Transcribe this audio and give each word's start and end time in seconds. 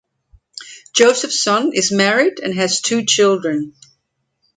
Josephson 0.95 1.73
is 1.75 1.91
married 1.91 2.39
and 2.39 2.55
has 2.55 2.81
two 2.81 3.05
children. 3.05 3.75